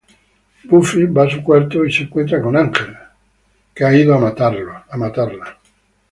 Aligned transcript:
Buffy 0.69 1.05
va 1.05 1.25
a 1.25 1.29
su 1.29 1.43
cuarto 1.43 1.85
y 1.85 1.91
se 1.93 2.05
encuentra 2.05 2.41
con 2.41 2.57
Ángel, 2.57 2.97
que 3.71 3.95
ido 3.99 4.15
a 4.15 4.17
matarla. 4.17 4.83